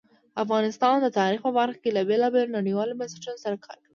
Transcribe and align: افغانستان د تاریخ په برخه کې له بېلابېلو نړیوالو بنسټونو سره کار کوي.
افغانستان 0.43 0.95
د 1.01 1.07
تاریخ 1.19 1.39
په 1.45 1.51
برخه 1.57 1.79
کې 1.83 1.95
له 1.97 2.01
بېلابېلو 2.09 2.55
نړیوالو 2.57 2.97
بنسټونو 2.99 3.37
سره 3.43 3.55
کار 3.65 3.77
کوي. 3.79 3.89